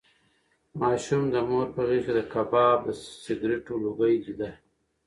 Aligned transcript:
ماشوم 0.81 1.23
د 1.33 1.35
مور 1.49 1.67
په 1.75 1.81
غېږ 1.87 2.03
کې 2.07 2.13
د 2.15 2.19
کباب 2.33 2.77
د 2.85 2.87
سګرټو 3.23 3.73
لوګی 3.83 4.13
لیده. 4.25 4.51